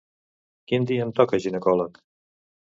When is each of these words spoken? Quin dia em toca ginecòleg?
Quin 0.71 0.87
dia 0.91 1.03
em 1.09 1.11
toca 1.19 1.41
ginecòleg? 1.45 2.01